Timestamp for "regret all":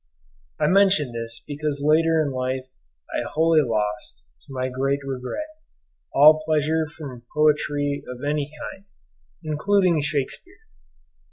5.05-6.41